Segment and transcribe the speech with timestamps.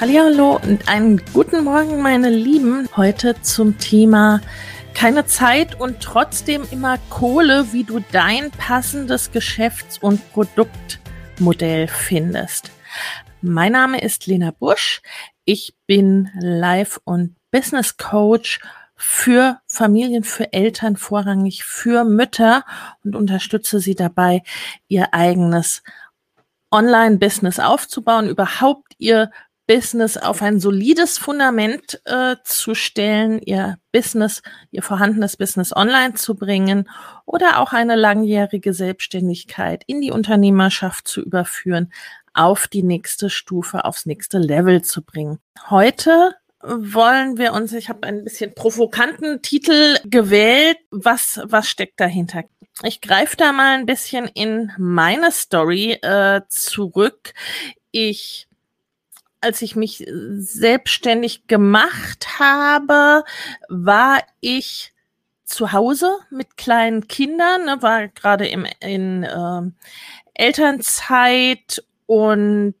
[0.00, 2.88] Hallo und einen guten Morgen, meine Lieben.
[2.96, 4.40] Heute zum Thema
[4.94, 12.70] keine Zeit und trotzdem immer Kohle, wie du dein passendes Geschäfts- und Produktmodell findest.
[13.42, 15.02] Mein Name ist Lena Busch.
[15.44, 18.60] Ich bin Life- und Business Coach
[18.96, 22.64] für Familien, für Eltern, vorrangig für Mütter
[23.04, 24.44] und unterstütze sie dabei,
[24.88, 25.82] ihr eigenes
[26.70, 29.30] Online-Business aufzubauen, überhaupt ihr
[29.70, 36.34] Business auf ein solides Fundament äh, zu stellen, ihr Business, ihr vorhandenes Business online zu
[36.34, 36.90] bringen
[37.24, 41.92] oder auch eine langjährige Selbstständigkeit in die Unternehmerschaft zu überführen,
[42.34, 45.38] auf die nächste Stufe, aufs nächste Level zu bringen.
[45.68, 46.34] Heute
[46.64, 50.78] wollen wir uns, ich habe ein bisschen provokanten Titel gewählt.
[50.90, 52.42] Was, was steckt dahinter?
[52.82, 57.34] Ich greife da mal ein bisschen in meine Story äh, zurück.
[57.92, 58.48] Ich
[59.40, 63.24] als ich mich selbstständig gemacht habe,
[63.68, 64.92] war ich
[65.44, 69.62] zu Hause mit kleinen Kindern, ne, war gerade im, in äh,
[70.34, 72.74] Elternzeit und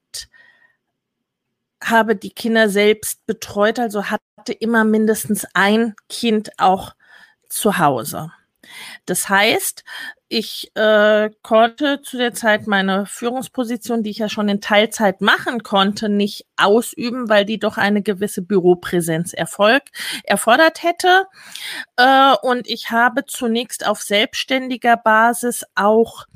[1.82, 6.94] habe die Kinder selbst betreut, also hatte immer mindestens ein Kind auch
[7.48, 8.30] zu Hause.
[9.06, 9.84] Das heißt,
[10.28, 15.62] ich äh, konnte zu der Zeit meine Führungsposition, die ich ja schon in Teilzeit machen
[15.62, 19.82] konnte, nicht ausüben, weil die doch eine gewisse Büropräsenz Erfolg
[20.22, 21.26] erfordert hätte.
[21.96, 26.26] Äh, und ich habe zunächst auf selbstständiger Basis auch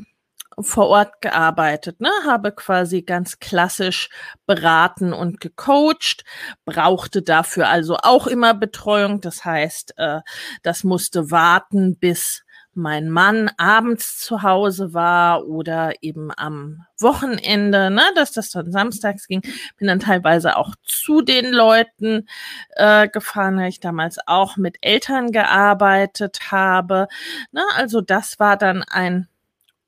[0.61, 4.09] vor Ort gearbeitet, ne, habe quasi ganz klassisch
[4.47, 6.25] beraten und gecoacht,
[6.65, 9.21] brauchte dafür also auch immer Betreuung.
[9.21, 10.21] Das heißt, äh,
[10.63, 12.45] das musste warten, bis
[12.75, 19.27] mein Mann abends zu Hause war oder eben am Wochenende, ne, dass das dann samstags
[19.29, 19.43] ging,
[19.79, 22.27] bin dann teilweise auch zu den Leuten
[22.71, 27.09] äh, gefahren, weil ich damals auch mit Eltern gearbeitet habe.
[27.53, 29.29] Ne, also das war dann ein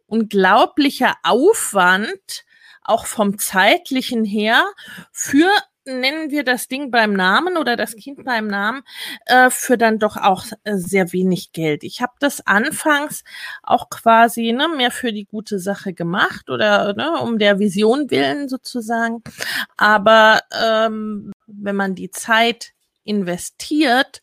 [0.06, 2.44] unglaublicher Aufwand,
[2.82, 4.64] auch vom zeitlichen her,
[5.12, 5.50] für
[5.86, 8.82] nennen wir das Ding beim Namen oder das Kind beim Namen
[9.26, 11.84] äh, für dann doch auch äh, sehr wenig Geld.
[11.84, 13.24] Ich habe das anfangs
[13.62, 18.48] auch quasi ne, mehr für die gute Sache gemacht oder ne, um der Vision willen
[18.48, 19.22] sozusagen.
[19.76, 22.72] Aber ähm, wenn man die Zeit
[23.04, 24.20] investiert,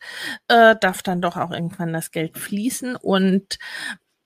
[0.48, 3.58] äh, darf dann doch auch irgendwann das Geld fließen und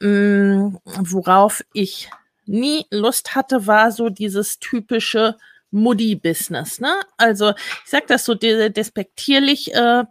[0.01, 2.11] mh, mm, worauf ich
[2.47, 5.37] nie Lust hatte, war so dieses typische
[5.71, 6.95] Muddy-Business, ne?
[7.19, 7.51] Also
[7.85, 9.75] ich sage das so despektierlich.
[9.75, 10.05] Äh,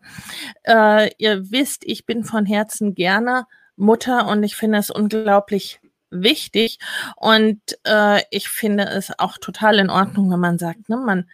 [0.64, 6.80] äh, ihr wisst, ich bin von Herzen gerne Mutter und ich finde es unglaublich wichtig
[7.16, 11.30] und äh, ich finde es auch total in Ordnung, wenn man sagt, ne, man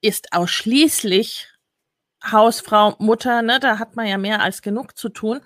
[0.00, 1.48] ist ausschließlich
[2.30, 5.40] Hausfrau, Mutter, ne, da hat man ja mehr als genug zu tun.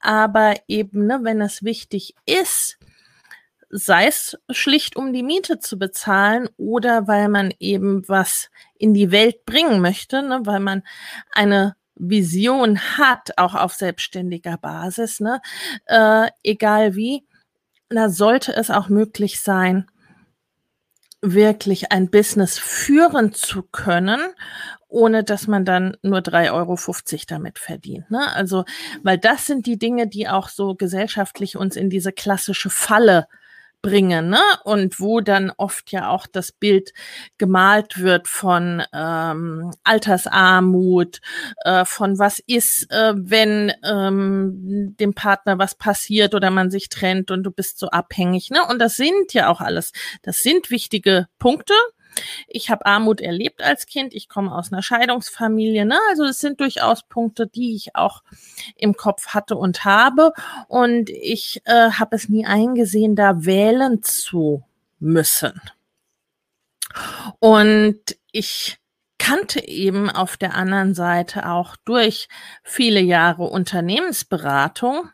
[0.00, 2.78] Aber eben, ne, wenn es wichtig ist,
[3.70, 9.12] sei es schlicht um die Miete zu bezahlen oder weil man eben was in die
[9.12, 10.82] Welt bringen möchte, ne, weil man
[11.32, 15.40] eine Vision hat, auch auf selbstständiger Basis, ne,
[15.86, 17.24] äh, egal wie,
[17.88, 19.90] da sollte es auch möglich sein,
[21.22, 24.20] wirklich ein Business führen zu können,
[24.90, 26.76] ohne dass man dann nur 3,50 Euro
[27.28, 28.10] damit verdient.
[28.10, 28.32] Ne?
[28.34, 28.64] Also,
[29.02, 33.26] weil das sind die Dinge, die auch so gesellschaftlich uns in diese klassische Falle
[33.82, 34.42] bringe, ne?
[34.64, 36.92] Und wo dann oft ja auch das Bild
[37.38, 41.20] gemalt wird von ähm, Altersarmut,
[41.64, 47.30] äh, von was ist, äh, wenn ähm, dem Partner was passiert oder man sich trennt
[47.30, 48.66] und du bist so abhängig, ne?
[48.68, 49.92] Und das sind ja auch alles,
[50.22, 51.74] das sind wichtige Punkte,
[52.46, 54.14] ich habe Armut erlebt als Kind.
[54.14, 55.84] Ich komme aus einer Scheidungsfamilie.
[55.84, 55.98] Ne?
[56.10, 58.22] Also es sind durchaus Punkte, die ich auch
[58.76, 60.32] im Kopf hatte und habe.
[60.68, 64.64] Und ich äh, habe es nie eingesehen, da wählen zu
[64.98, 65.60] müssen.
[67.38, 68.00] Und
[68.32, 68.78] ich
[69.18, 72.28] kannte eben auf der anderen Seite auch durch
[72.64, 75.10] viele Jahre Unternehmensberatung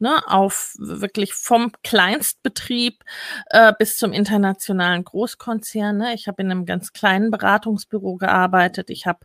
[0.00, 3.02] ne, auf wirklich vom Kleinstbetrieb
[3.46, 5.96] äh, bis zum internationalen Großkonzern.
[5.96, 6.14] Ne.
[6.14, 8.90] Ich habe in einem ganz kleinen Beratungsbüro gearbeitet.
[8.90, 9.20] Ich habe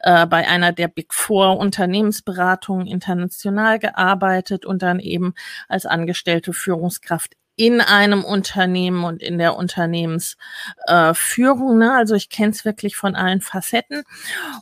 [0.00, 5.34] äh, bei einer der Big Four Unternehmensberatungen international gearbeitet und dann eben
[5.68, 11.82] als angestellte Führungskraft in einem Unternehmen und in der Unternehmensführung.
[11.82, 11.94] Äh, ne?
[11.94, 14.04] Also ich kenne es wirklich von allen Facetten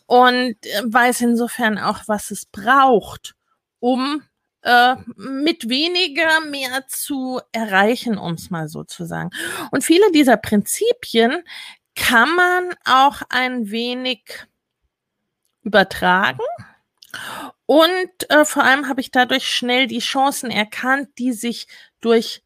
[0.07, 3.37] und äh, weiß insofern auch, was es braucht,
[3.79, 4.25] um
[4.69, 9.31] äh, mit weniger mehr zu erreichen, um es mal so zu sagen.
[9.71, 11.43] Und viele dieser Prinzipien
[11.95, 14.47] kann man auch ein wenig
[15.63, 16.45] übertragen.
[17.65, 21.67] Und äh, vor allem habe ich dadurch schnell die Chancen erkannt, die sich
[22.03, 22.43] durch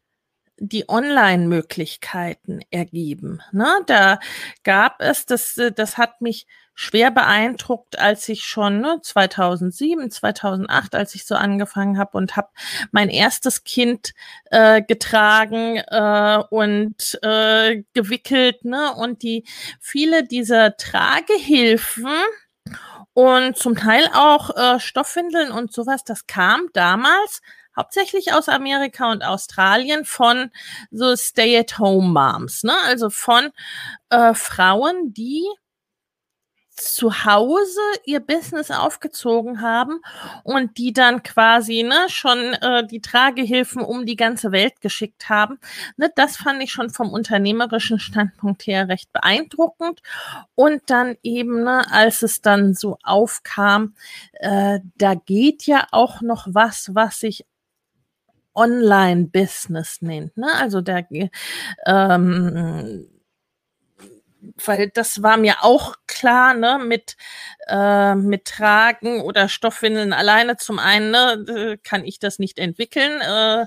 [0.57, 3.41] die Online-Möglichkeiten ergeben.
[3.51, 3.67] Ne?
[3.85, 4.19] Da
[4.63, 10.95] gab es, das, äh, das hat mich schwer beeindruckt, als ich schon ne, 2007, 2008,
[10.95, 12.49] als ich so angefangen habe und habe
[12.91, 14.13] mein erstes Kind
[14.51, 18.93] äh, getragen äh, und äh, gewickelt, ne?
[18.95, 19.45] Und die
[19.79, 22.07] viele dieser Tragehilfen
[23.13, 27.41] und zum Teil auch äh, Stoffwindeln und sowas, das kam damals
[27.75, 30.51] hauptsächlich aus Amerika und Australien von
[30.91, 32.73] so Stay-at-home-Moms, ne?
[32.85, 33.51] Also von
[34.09, 35.43] äh, Frauen, die
[36.75, 39.99] zu Hause ihr Business aufgezogen haben
[40.43, 45.59] und die dann quasi ne, schon äh, die Tragehilfen um die ganze Welt geschickt haben.
[45.97, 50.01] Ne, das fand ich schon vom unternehmerischen Standpunkt her recht beeindruckend.
[50.55, 53.95] Und dann eben, ne, als es dann so aufkam,
[54.33, 57.45] äh, da geht ja auch noch was, was sich
[58.55, 60.37] Online-Business nennt.
[60.37, 60.47] Ne?
[60.59, 61.05] Also der
[61.85, 63.07] ähm,
[64.65, 67.15] weil das war mir auch klar, ne, mit,
[67.67, 70.57] äh, mit Tragen oder Stoffwindeln alleine.
[70.57, 73.21] Zum einen ne, kann ich das nicht entwickeln.
[73.21, 73.65] Äh,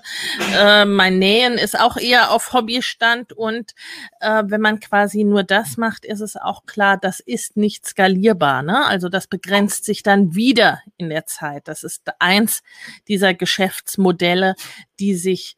[0.54, 3.74] äh, mein Nähen ist auch eher auf Hobbystand und
[4.20, 8.62] äh, wenn man quasi nur das macht, ist es auch klar, das ist nicht skalierbar.
[8.62, 8.84] Ne?
[8.86, 11.68] Also das begrenzt sich dann wieder in der Zeit.
[11.68, 12.62] Das ist eins
[13.08, 14.54] dieser Geschäftsmodelle,
[14.98, 15.56] die sich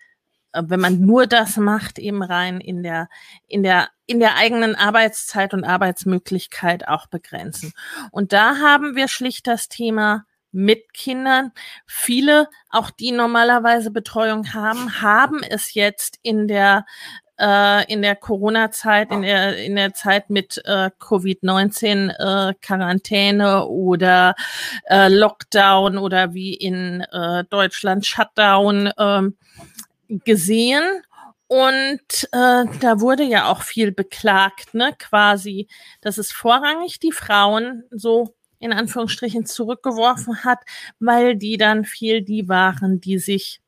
[0.53, 3.09] wenn man nur das macht, eben rein in der,
[3.47, 7.73] in der, in der eigenen Arbeitszeit und Arbeitsmöglichkeit auch begrenzen.
[8.11, 11.53] Und da haben wir schlicht das Thema mit Kindern.
[11.87, 16.87] Viele, auch die normalerweise Betreuung haben, haben es jetzt in der
[17.39, 24.35] äh, in der Corona-Zeit, in der, in der Zeit mit äh, Covid-19 äh, Quarantäne oder
[24.89, 29.23] äh, Lockdown oder wie in äh, Deutschland Shutdown äh,
[30.09, 30.83] gesehen
[31.49, 35.67] und äh, da wurde ja auch viel beklagt, ne, quasi,
[36.03, 40.59] dass es vorrangig die Frauen so in Anführungsstrichen zurückgeworfen hat,
[41.01, 43.63] weil die dann viel die waren, die sich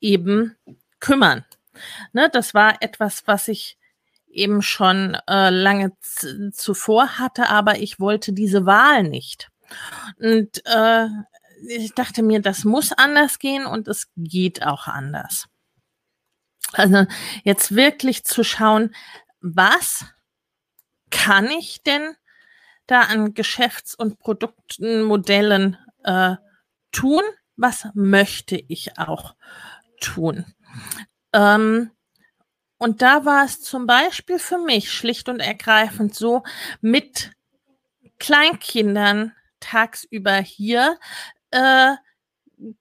[0.00, 0.56] eben
[1.00, 1.44] kümmern.
[2.12, 3.78] Ne, das war etwas, was ich
[4.30, 5.92] eben schon äh, lange
[6.52, 9.48] zuvor hatte, aber ich wollte diese Wahl nicht.
[10.18, 11.06] Und äh,
[11.68, 15.48] ich dachte mir, das muss anders gehen und es geht auch anders.
[16.72, 17.06] Also
[17.44, 18.94] jetzt wirklich zu schauen,
[19.40, 20.04] was
[21.10, 22.14] kann ich denn
[22.86, 26.36] da an Geschäfts- und Produktmodellen äh,
[26.92, 27.22] tun?
[27.56, 29.34] Was möchte ich auch
[30.00, 30.44] tun?
[31.32, 31.90] Ähm,
[32.78, 36.44] und da war es zum Beispiel für mich schlicht und ergreifend so,
[36.80, 37.32] mit
[38.18, 40.98] Kleinkindern tagsüber hier
[41.50, 41.94] äh,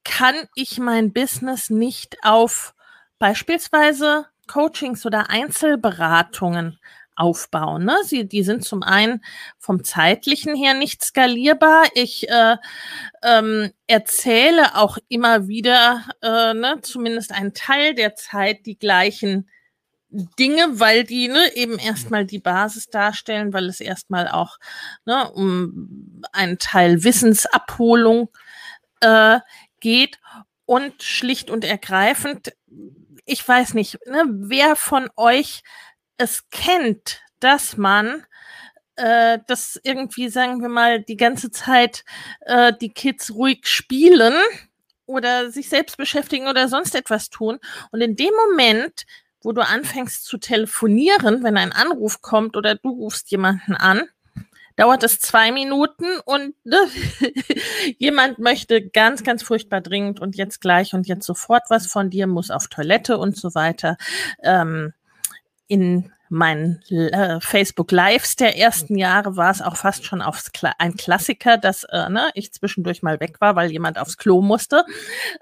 [0.03, 2.75] kann ich mein Business nicht auf
[3.19, 6.79] beispielsweise Coachings oder Einzelberatungen
[7.17, 7.83] aufbauen.
[7.83, 7.97] Ne?
[8.03, 9.23] Sie, die sind zum einen
[9.57, 11.85] vom zeitlichen her nicht skalierbar.
[11.95, 12.57] Ich äh,
[13.23, 19.49] ähm, erzähle auch immer wieder, äh, ne, zumindest einen Teil der Zeit, die gleichen
[20.09, 24.57] Dinge, weil die ne, eben erstmal die Basis darstellen, weil es erstmal auch
[25.05, 28.29] ne, um einen Teil Wissensabholung
[29.01, 29.39] äh,
[29.79, 30.19] geht
[30.65, 32.53] und schlicht und ergreifend
[33.27, 35.61] ich weiß nicht, ne, wer von euch
[36.17, 38.25] es kennt, dass man
[38.95, 42.03] äh, dass irgendwie, sagen wir mal, die ganze Zeit
[42.41, 44.33] äh, die Kids ruhig spielen
[45.05, 47.59] oder sich selbst beschäftigen oder sonst etwas tun.
[47.91, 49.05] Und in dem Moment,
[49.43, 54.09] wo du anfängst zu telefonieren, wenn ein Anruf kommt oder du rufst jemanden an,
[54.77, 56.79] dauert es zwei Minuten und ne,
[57.97, 62.27] jemand möchte ganz, ganz furchtbar dringend und jetzt gleich und jetzt sofort was von dir,
[62.27, 63.97] muss auf Toilette und so weiter.
[64.41, 64.93] Ähm,
[65.67, 70.73] in meinen äh, Facebook Lives der ersten Jahre war es auch fast schon aufs Kla
[70.77, 74.85] ein Klassiker, dass äh, ne, ich zwischendurch mal weg war, weil jemand aufs Klo musste.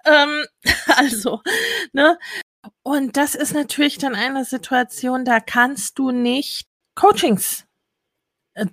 [0.05, 0.45] Ähm,
[0.97, 1.41] also,
[1.91, 2.17] ne?
[2.83, 7.65] Und das ist natürlich dann eine Situation, da kannst du nicht Coachings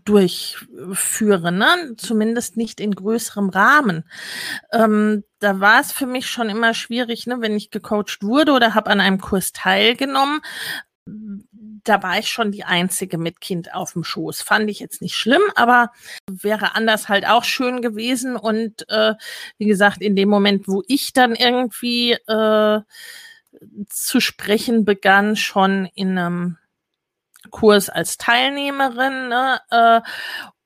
[0.04, 1.94] durchführen, ne?
[1.96, 4.04] zumindest nicht in größerem Rahmen.
[4.72, 7.40] Ähm, da war es für mich schon immer schwierig, ne?
[7.40, 10.40] wenn ich gecoacht wurde oder habe an einem Kurs teilgenommen.
[11.84, 14.42] Da war ich schon die Einzige mit Kind auf dem Schoß.
[14.42, 15.90] Fand ich jetzt nicht schlimm, aber
[16.30, 18.36] wäre anders halt auch schön gewesen.
[18.36, 19.14] Und äh,
[19.58, 22.80] wie gesagt, in dem Moment, wo ich dann irgendwie äh,
[23.88, 26.58] zu sprechen begann, schon in einem
[27.52, 30.00] Kurs als Teilnehmerin ne, äh,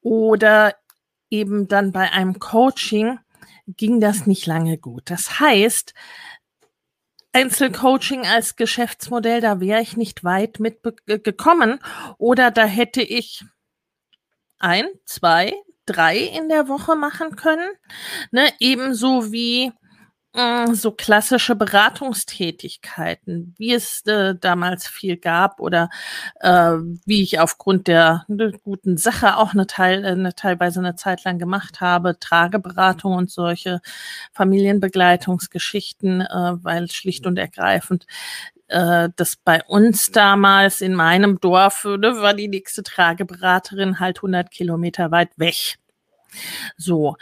[0.01, 0.75] oder
[1.29, 3.19] eben dann bei einem Coaching
[3.67, 5.11] ging das nicht lange gut.
[5.11, 5.93] Das heißt,
[7.33, 11.81] Einzelcoaching als Geschäftsmodell, da wäre ich nicht weit mit gekommen
[12.17, 13.45] oder da hätte ich
[14.59, 15.53] ein, zwei,
[15.85, 17.69] drei in der Woche machen können.
[18.31, 18.49] Ne?
[18.59, 19.73] Ebenso wie
[20.75, 25.89] so klassische Beratungstätigkeiten, wie es äh, damals viel gab oder
[26.41, 26.73] äh,
[27.07, 31.25] wie ich aufgrund der, der guten Sache auch eine, Teil, äh, eine teilweise eine Zeit
[31.25, 33.81] lang gemacht habe, Trageberatung und solche
[34.33, 38.07] Familienbegleitungsgeschichten, äh, weil schlicht und ergreifend
[38.69, 44.51] äh, das bei uns damals in meinem Dorf ne, war die nächste Trageberaterin halt 100
[44.51, 45.79] Kilometer weit weg.
[46.77, 47.17] So,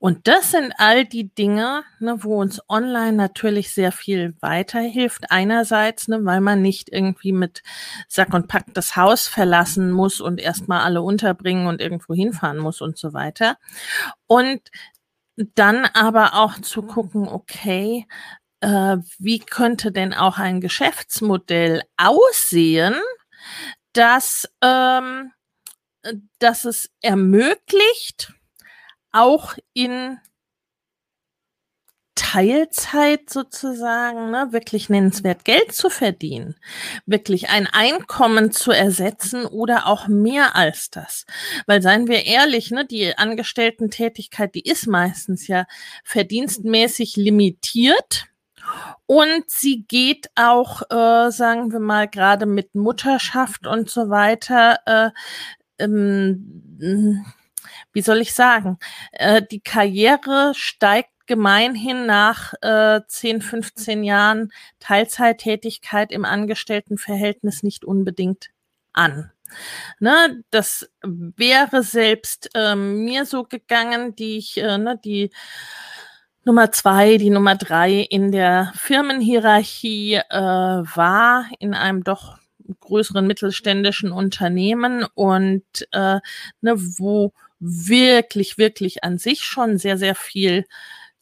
[0.00, 5.30] und das sind all die Dinge, ne, wo uns online natürlich sehr viel weiterhilft.
[5.30, 7.62] Einerseits, ne, weil man nicht irgendwie mit
[8.06, 12.80] Sack und Pack das Haus verlassen muss und erstmal alle unterbringen und irgendwo hinfahren muss
[12.80, 13.56] und so weiter.
[14.28, 14.60] Und
[15.54, 18.06] dann aber auch zu gucken, okay,
[18.60, 22.94] äh, wie könnte denn auch ein Geschäftsmodell aussehen,
[23.92, 25.32] dass, ähm,
[26.38, 28.32] dass es ermöglicht,
[29.12, 30.18] auch in
[32.18, 36.56] Teilzeit sozusagen ne, wirklich nennenswert Geld zu verdienen,
[37.06, 41.26] wirklich ein Einkommen zu ersetzen oder auch mehr als das.
[41.66, 45.66] Weil seien wir ehrlich, ne, die Angestellten-Tätigkeit, die ist meistens ja
[46.04, 48.26] verdienstmäßig limitiert.
[49.06, 55.10] Und sie geht auch, äh, sagen wir mal, gerade mit Mutterschaft und so weiter, äh,
[55.78, 57.24] ähm,
[57.92, 58.78] wie soll ich sagen,
[59.12, 68.50] äh, die Karriere steigt gemeinhin nach äh, 10, 15 Jahren Teilzeittätigkeit im Angestelltenverhältnis nicht unbedingt
[68.92, 69.30] an.
[70.00, 75.30] Ne, das wäre selbst äh, mir so gegangen, die ich, äh, ne, die
[76.44, 82.38] Nummer zwei, die Nummer drei in der Firmenhierarchie äh, war, in einem doch
[82.80, 86.20] größeren mittelständischen Unternehmen und äh,
[86.60, 90.64] ne, wo wirklich, wirklich an sich schon sehr, sehr viel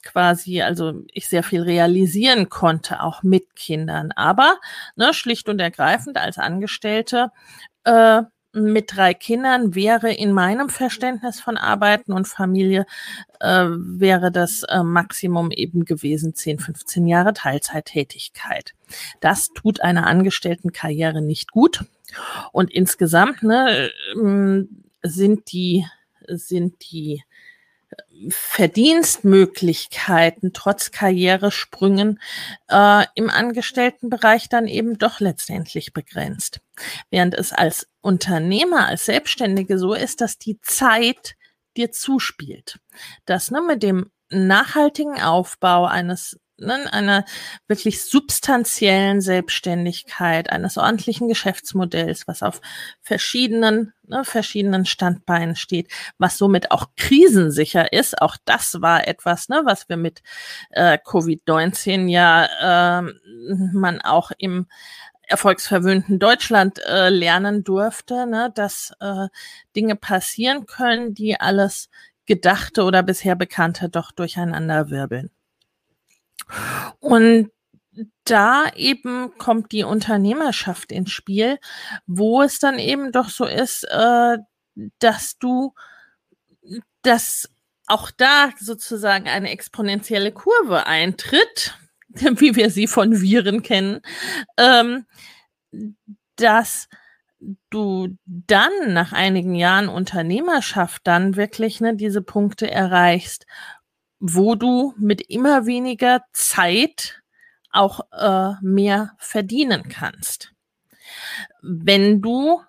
[0.03, 4.13] quasi, also ich sehr viel realisieren konnte, auch mit Kindern.
[4.13, 4.59] Aber
[4.95, 7.33] ne, schlicht und ergreifend als Angestellte
[7.85, 8.23] äh,
[8.57, 12.87] mit drei Kindern wäre in meinem Verständnis von Arbeiten und Familie,
[13.41, 18.73] äh, wäre das äh, Maximum eben gewesen 10, 15 Jahre Teilzeittätigkeit.
[19.21, 21.85] Das tut einer Angestelltenkarriere nicht gut.
[22.53, 24.65] Und insgesamt ne, äh,
[25.03, 25.85] sind die
[26.29, 27.23] sind die
[27.91, 32.21] äh, Verdienstmöglichkeiten trotz Karrieresprüngen
[32.69, 36.61] äh, im Angestelltenbereich dann eben doch letztendlich begrenzt.
[37.11, 41.37] Während es als Unternehmer, als Selbstständige so ist, dass die Zeit
[41.77, 42.79] dir zuspielt.
[43.25, 47.25] Das ne, mit dem nachhaltigen Aufbau eines ne, einer
[47.69, 52.61] wirklich substanziellen Selbstständigkeit, eines ordentlichen Geschäftsmodells, was auf
[53.01, 58.21] verschiedenen, ne, verschiedenen Standbeinen steht, was somit auch krisensicher ist.
[58.21, 60.23] Auch das war etwas, ne, was wir mit
[60.71, 63.13] äh, Covid-19 ja äh,
[63.73, 64.67] man auch im
[65.29, 69.29] erfolgsverwöhnten Deutschland äh, lernen durfte, ne, dass äh,
[69.75, 71.89] Dinge passieren können, die alles
[72.27, 75.31] Gedachte oder bisher Bekannte doch durcheinander wirbeln.
[77.01, 77.51] Und
[78.25, 81.59] da eben kommt die Unternehmerschaft ins Spiel,
[82.07, 84.39] wo es dann eben doch so ist, äh,
[84.99, 85.73] dass du
[87.03, 87.49] dass
[87.87, 91.79] auch da sozusagen eine exponentielle Kurve eintritt,
[92.09, 94.01] wie wir sie von Viren kennen,
[94.57, 95.07] ähm,
[96.37, 96.89] dass
[97.71, 103.47] du dann nach einigen Jahren Unternehmerschaft dann wirklich ne, diese Punkte erreichst,
[104.19, 107.23] wo du mit immer weniger Zeit
[107.71, 110.53] auch äh, mehr verdienen kannst.
[111.63, 112.63] Wenn du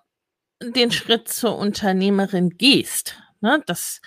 [0.62, 4.02] den Schritt zur Unternehmerin gehst, ne, das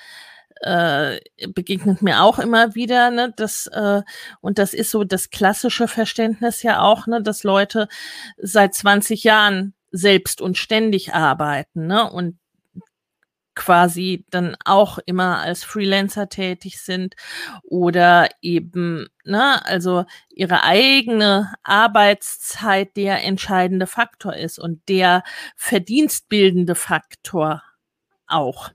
[0.62, 1.20] äh,
[1.54, 4.02] begegnet mir auch immer wieder, ne, das, äh,
[4.40, 7.88] und das ist so das klassische Verständnis ja auch, ne, dass Leute
[8.36, 12.39] seit 20 Jahren selbst und ständig arbeiten, ne, und
[13.60, 17.14] quasi dann auch immer als Freelancer tätig sind
[17.62, 25.22] oder eben, ne, also ihre eigene Arbeitszeit der entscheidende Faktor ist und der
[25.56, 27.62] verdienstbildende Faktor
[28.26, 28.70] auch.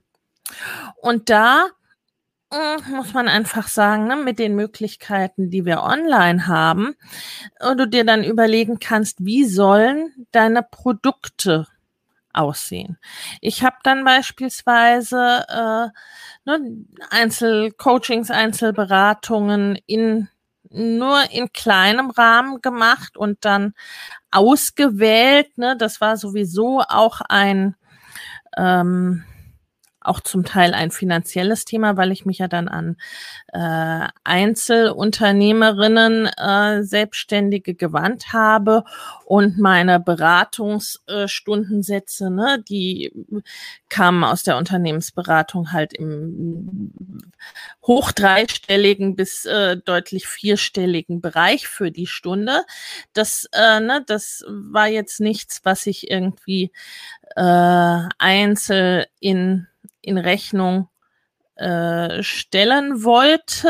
[0.98, 1.66] Und da
[2.52, 6.94] äh, muss man einfach sagen, ne, mit den Möglichkeiten, die wir online haben,
[7.58, 11.66] und du dir dann überlegen kannst, wie sollen deine Produkte
[12.36, 12.98] aussehen.
[13.40, 20.28] Ich habe dann beispielsweise äh, ne, Einzelcoachings, Einzelberatungen in
[20.68, 23.74] nur in kleinem Rahmen gemacht und dann
[24.30, 25.56] ausgewählt.
[25.58, 27.76] Ne, das war sowieso auch ein
[28.56, 29.24] ähm,
[30.06, 32.96] auch zum Teil ein finanzielles Thema, weil ich mich ja dann an
[33.52, 38.84] äh, Einzelunternehmerinnen, äh, Selbstständige gewandt habe
[39.24, 43.12] und meine Beratungsstundensätze, ne, die
[43.88, 46.90] kamen aus der Unternehmensberatung halt im
[47.82, 52.64] hoch dreistelligen bis äh, deutlich vierstelligen Bereich für die Stunde.
[53.12, 56.72] Das, äh, ne, das war jetzt nichts, was ich irgendwie
[57.36, 59.66] äh, einzeln in
[60.06, 60.88] in Rechnung
[61.56, 63.68] äh, stellen wollte,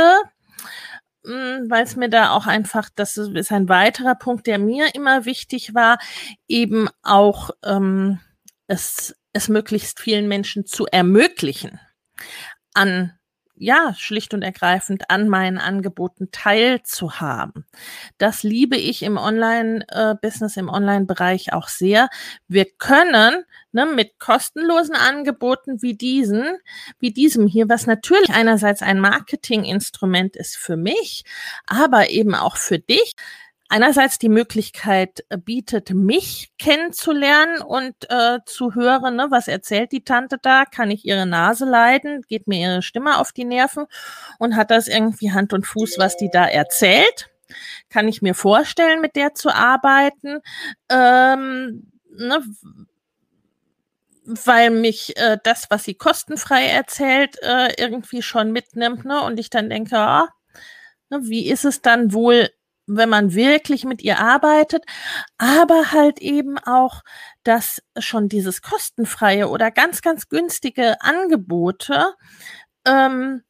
[1.24, 5.24] hm, weil es mir da auch einfach, das ist ein weiterer Punkt, der mir immer
[5.24, 5.98] wichtig war,
[6.46, 8.20] eben auch ähm,
[8.66, 11.80] es, es möglichst vielen Menschen zu ermöglichen,
[12.74, 13.18] an
[13.58, 17.66] ja, schlicht und ergreifend an meinen Angeboten teilzuhaben.
[18.18, 22.08] Das liebe ich im Online-Business, im Online-Bereich auch sehr.
[22.48, 26.58] Wir können ne, mit kostenlosen Angeboten wie diesen,
[26.98, 31.24] wie diesem hier, was natürlich einerseits ein Marketinginstrument ist für mich,
[31.66, 33.14] aber eben auch für dich,
[33.68, 40.04] einerseits die Möglichkeit äh, bietet, mich kennenzulernen und äh, zu hören, ne, was erzählt die
[40.04, 43.86] Tante da, kann ich ihre Nase leiden, geht mir ihre Stimme auf die Nerven
[44.38, 47.30] und hat das irgendwie Hand und Fuß, was die da erzählt.
[47.90, 50.40] Kann ich mir vorstellen, mit der zu arbeiten.
[50.90, 52.42] Ähm, ne,
[54.26, 59.22] weil mich äh, das, was sie kostenfrei erzählt, äh, irgendwie schon mitnimmt, ne?
[59.22, 60.28] Und ich dann denke, ah,
[61.10, 62.50] ne, wie ist es dann wohl
[62.86, 64.84] wenn man wirklich mit ihr arbeitet,
[65.38, 67.02] aber halt eben auch,
[67.42, 72.14] dass schon dieses kostenfreie oder ganz, ganz günstige Angebote
[72.84, 73.42] ähm,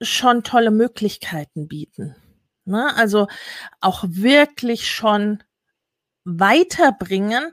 [0.00, 2.16] schon tolle Möglichkeiten bieten.
[2.64, 2.94] Ne?
[2.96, 3.28] Also
[3.80, 5.42] auch wirklich schon
[6.24, 7.52] weiterbringen,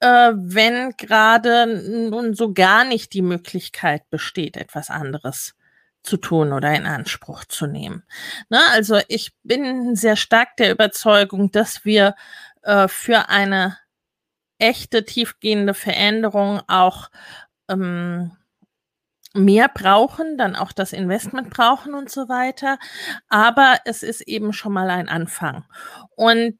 [0.00, 5.54] äh, wenn gerade nun so gar nicht die Möglichkeit besteht, etwas anderes
[6.02, 8.04] zu tun oder in Anspruch zu nehmen.
[8.48, 12.14] Ne, also ich bin sehr stark der Überzeugung, dass wir
[12.62, 13.76] äh, für eine
[14.58, 17.10] echte tiefgehende Veränderung auch
[17.68, 18.32] ähm,
[19.34, 22.78] mehr brauchen, dann auch das Investment brauchen und so weiter.
[23.28, 25.64] Aber es ist eben schon mal ein Anfang.
[26.16, 26.58] Und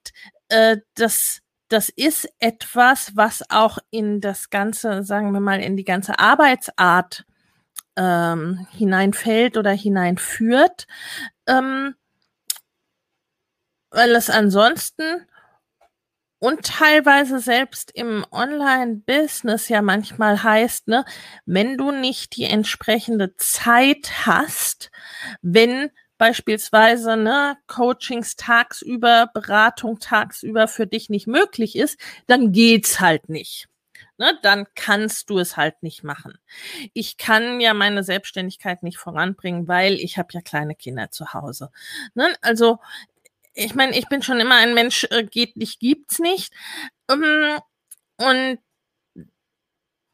[0.49, 5.85] äh, das das ist etwas, was auch in das ganze, sagen wir mal, in die
[5.85, 7.25] ganze Arbeitsart
[7.97, 10.87] ähm, hineinfällt oder hineinführt,
[11.47, 11.95] ähm,
[13.91, 15.27] weil es ansonsten
[16.39, 21.05] und teilweise selbst im Online-Business ja manchmal heißt, ne,
[21.45, 24.91] wenn du nicht die entsprechende Zeit hast,
[25.43, 33.29] wenn beispielsweise ne, Coachings tagsüber, Beratung tagsüber für dich nicht möglich ist, dann geht's halt
[33.29, 33.69] nicht
[34.21, 36.39] ne, dann kannst du es halt nicht machen.
[36.93, 41.71] Ich kann ja meine Selbstständigkeit nicht voranbringen, weil ich habe ja kleine Kinder zu Hause.
[42.15, 42.37] Ne?
[42.43, 42.79] Also
[43.55, 46.53] ich meine, ich bin schon immer ein Mensch, äh, geht nicht, gibt's nicht.
[47.11, 47.59] Ähm,
[48.19, 48.59] und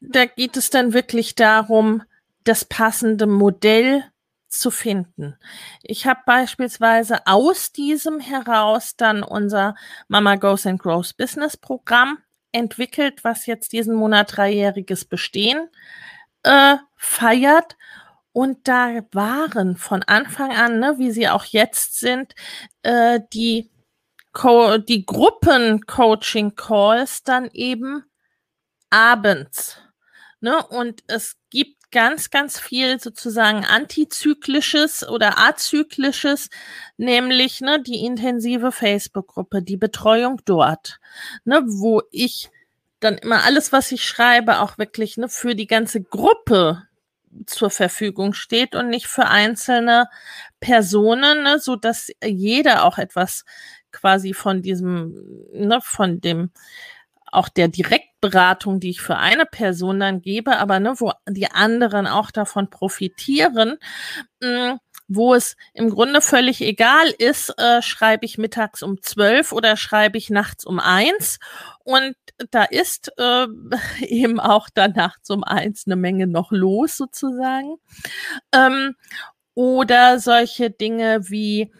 [0.00, 2.02] da geht es dann wirklich darum,
[2.44, 4.04] das passende Modell
[4.48, 5.36] zu finden.
[5.82, 9.74] Ich habe beispielsweise aus diesem heraus dann unser
[10.06, 12.18] Mama Goes and Grows Business Programm
[12.56, 15.68] entwickelt, was jetzt diesen Monat dreijähriges Bestehen
[16.42, 17.76] äh, feiert.
[18.32, 22.34] Und da waren von Anfang an, ne, wie sie auch jetzt sind,
[22.82, 23.70] äh, die,
[24.88, 28.04] die Gruppen-Coaching-Calls dann eben
[28.90, 29.80] abends.
[30.40, 30.62] Ne?
[30.66, 36.51] Und es gibt ganz, ganz viel sozusagen antizyklisches oder azyklisches,
[36.96, 40.99] nämlich ne, die intensive Facebook-Gruppe, die Betreuung dort,
[41.44, 42.51] ne, wo ich
[43.01, 46.83] dann immer alles, was ich schreibe, auch wirklich ne, für die ganze Gruppe
[47.46, 50.09] zur Verfügung steht und nicht für einzelne
[50.61, 53.44] Personen, ne, so dass jeder auch etwas
[53.92, 55.14] quasi von diesem,
[55.53, 56.51] ne, von dem
[57.37, 62.07] auch der Direktberatung, die ich für eine Person dann gebe, aber ne, wo die anderen
[62.07, 63.79] auch davon profitieren,
[64.40, 69.53] mh, mm, wo es im Grunde völlig egal ist, äh, schreibe ich mittags um zwölf
[69.53, 71.38] oder schreibe ich nachts um eins.
[71.85, 72.16] Und
[72.51, 73.46] da ist äh,
[74.01, 77.77] eben auch dann nachts um eins eine Menge noch los sozusagen.
[78.53, 78.96] Ähm,
[79.55, 81.72] oder solche Dinge wie,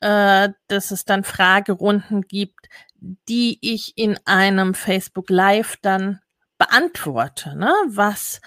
[0.00, 2.68] äh, dass es dann Fragerunden gibt,
[3.00, 6.20] die ich in einem Facebook Live dann
[6.58, 7.56] beantworte.
[7.56, 7.72] Ne?
[7.86, 8.40] Was,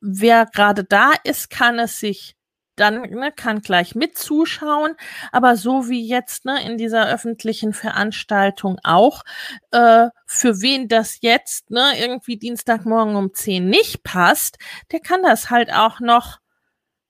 [0.00, 2.36] wer gerade da ist, kann es sich
[2.76, 4.94] dann ne, kann gleich mit zuschauen,
[5.32, 9.24] aber so wie jetzt ne, in dieser öffentlichen Veranstaltung auch,
[9.72, 14.58] äh, für wen das jetzt ne, irgendwie Dienstagmorgen um 10 nicht passt,
[14.92, 16.38] der kann das halt auch noch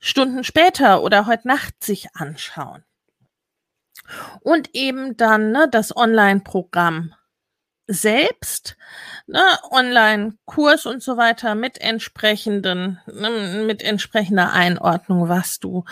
[0.01, 2.83] Stunden später oder heute Nacht sich anschauen
[4.41, 7.15] und eben dann ne, das Online-Programm
[7.89, 8.77] selbst,
[9.27, 15.85] ne, Online-Kurs und so weiter mit entsprechenden, ne, mit entsprechender Einordnung, was du,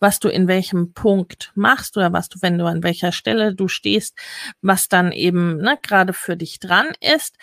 [0.00, 3.68] was du in welchem Punkt machst oder was du, wenn du an welcher Stelle du
[3.68, 4.16] stehst,
[4.62, 7.36] was dann eben ne, gerade für dich dran ist.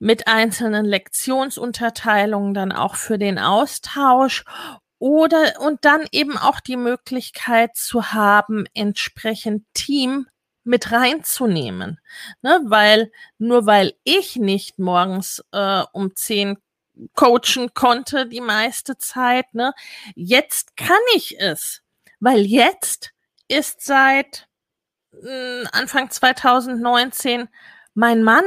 [0.00, 4.44] Mit einzelnen Lektionsunterteilungen dann auch für den Austausch
[5.02, 10.28] oder und dann eben auch die Möglichkeit zu haben, entsprechend Team
[10.62, 11.98] mit reinzunehmen.
[12.40, 12.60] Ne?
[12.66, 16.56] Weil nur weil ich nicht morgens äh, um zehn
[17.16, 19.72] coachen konnte die meiste Zeit, ne?
[20.14, 21.82] Jetzt kann ich es,
[22.20, 23.10] weil jetzt
[23.48, 24.46] ist seit
[25.20, 27.48] äh, Anfang 2019
[27.94, 28.44] mein Mann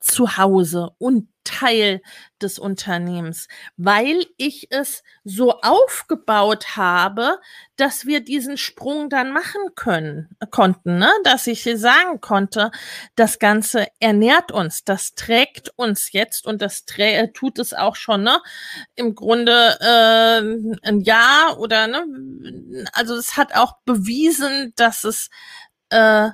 [0.00, 2.02] zu Hause und Teil
[2.42, 7.38] des Unternehmens, weil ich es so aufgebaut habe,
[7.76, 11.10] dass wir diesen Sprung dann machen können, konnten, ne?
[11.24, 12.70] dass ich sagen konnte,
[13.16, 16.84] das Ganze ernährt uns, das trägt uns jetzt und das
[17.32, 18.40] tut es auch schon, ne?
[18.94, 22.04] Im Grunde äh, ein Jahr oder ne?
[22.92, 25.30] Also es hat auch bewiesen, dass es
[25.90, 26.30] äh,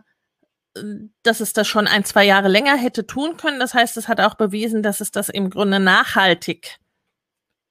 [1.23, 3.61] dass es das schon ein, zwei Jahre länger hätte tun können.
[3.61, 6.79] Das heißt, es hat auch bewiesen, dass es das im Grunde nachhaltig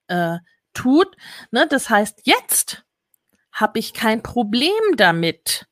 [0.08, 0.38] äh,
[0.72, 1.14] tut.
[1.50, 1.66] Ne?
[1.68, 2.84] Das heißt, jetzt
[3.52, 5.66] habe ich kein Problem damit,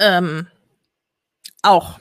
[0.00, 0.48] ähm,
[1.62, 2.00] auch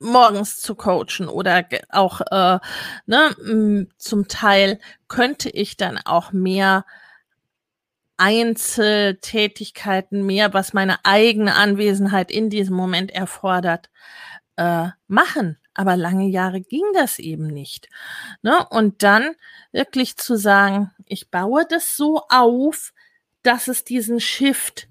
[0.00, 2.58] morgens zu coachen oder auch äh,
[3.06, 6.84] ne, zum Teil könnte ich dann auch mehr
[8.18, 13.88] Einzeltätigkeiten mehr, was meine eigene Anwesenheit in diesem Moment erfordert,
[14.56, 15.56] äh, machen.
[15.72, 17.88] Aber lange Jahre ging das eben nicht.
[18.42, 18.66] Ne?
[18.68, 19.36] Und dann
[19.72, 22.92] wirklich zu sagen, ich baue das so auf,
[23.42, 24.88] dass es diesen Shift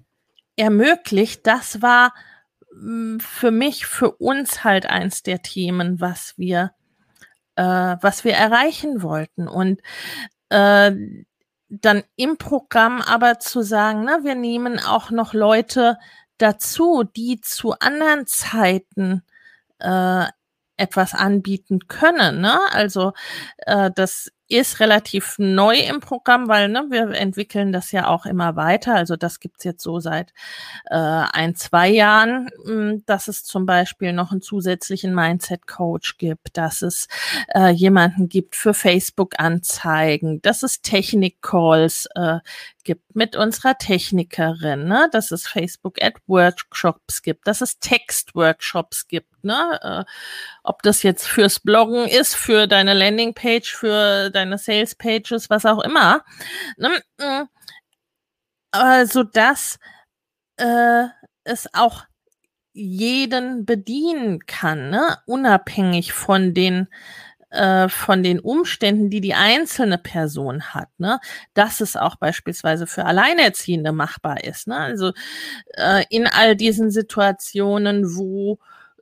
[0.56, 2.14] ermöglicht, das war
[2.72, 6.72] hm, für mich, für uns halt eins der Themen, was wir,
[7.56, 9.46] äh, was wir erreichen wollten.
[9.46, 9.82] Und
[10.48, 10.92] äh,
[11.68, 15.98] dann im Programm aber zu sagen, na, wir nehmen auch noch Leute
[16.38, 19.22] dazu, die zu anderen Zeiten
[19.78, 20.24] äh,
[20.76, 22.40] etwas anbieten können.
[22.40, 22.58] Ne?
[22.70, 23.12] Also
[23.58, 28.56] äh, das ist relativ neu im Programm, weil ne, wir entwickeln das ja auch immer
[28.56, 28.94] weiter.
[28.94, 30.32] Also das gibt's jetzt so seit
[30.86, 36.82] äh, ein, zwei Jahren, hm, dass es zum Beispiel noch einen zusätzlichen Mindset-Coach gibt, dass
[36.82, 37.08] es
[37.54, 42.38] äh, jemanden gibt für Facebook-Anzeigen, dass es Technik-Calls äh,
[42.88, 45.10] gibt mit unserer Technikerin, ne?
[45.12, 49.78] dass es Facebook Ad Workshops gibt, dass es Text-Workshops gibt, ne?
[49.82, 50.10] Äh,
[50.62, 55.82] ob das jetzt fürs Bloggen ist, für deine Landingpage, für deine Sales Pages, was auch
[55.82, 56.24] immer.
[56.76, 56.90] Ne?
[58.70, 59.78] Also dass
[60.56, 61.04] äh,
[61.44, 62.04] es auch
[62.72, 65.18] jeden bedienen kann, ne?
[65.26, 66.88] unabhängig von den
[67.50, 71.18] äh, von den Umständen, die die einzelne Person hat, ne,
[71.54, 74.68] dass es auch beispielsweise für Alleinerziehende machbar ist.
[74.68, 74.76] Ne?
[74.76, 75.12] Also
[75.74, 78.58] äh, in all diesen Situationen, wo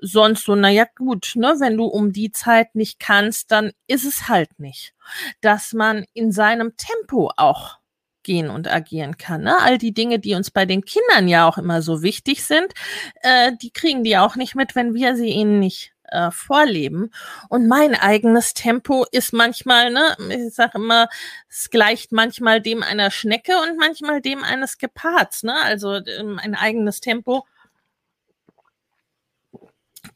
[0.06, 4.04] sonst so, na ja, gut, ne, wenn du um die Zeit nicht kannst, dann ist
[4.04, 4.94] es halt nicht.
[5.40, 7.78] Dass man in seinem Tempo auch
[8.22, 9.42] gehen und agieren kann.
[9.42, 9.56] Ne?
[9.60, 12.74] All die Dinge, die uns bei den Kindern ja auch immer so wichtig sind,
[13.22, 17.10] äh, die kriegen die auch nicht mit, wenn wir sie ihnen nicht äh, vorleben.
[17.48, 21.08] Und mein eigenes Tempo ist manchmal, ne, ich sage immer,
[21.48, 25.44] es gleicht manchmal dem einer Schnecke und manchmal dem eines Gepards.
[25.44, 25.54] Ne?
[25.62, 27.46] Also ähm, ein eigenes Tempo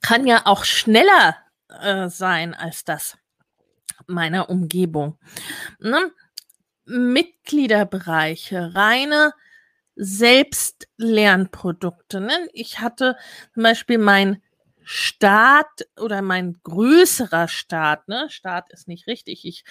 [0.00, 1.36] kann ja auch schneller
[1.68, 3.16] äh, sein als das
[4.06, 5.18] meiner Umgebung.
[5.78, 6.12] Ne?
[6.84, 9.32] Mitgliederbereiche, reine
[9.96, 12.20] Selbstlernprodukte.
[12.20, 12.48] Ne?
[12.52, 13.16] Ich hatte
[13.54, 14.42] zum Beispiel mein
[14.82, 18.28] Start oder mein größerer Start, ne?
[18.28, 19.44] Start ist nicht richtig.
[19.44, 19.64] Ich